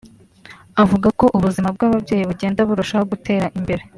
avuga 0.83 1.07
ko 1.19 1.25
ubuzima 1.37 1.67
bw’ababyeyi 1.75 2.23
bugenda 2.29 2.61
burushaho 2.67 3.03
gutera 3.11 3.45
imbere 3.57 3.83